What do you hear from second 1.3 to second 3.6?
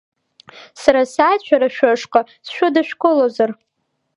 шәара шәышҟа, сшәыдышәкылозар!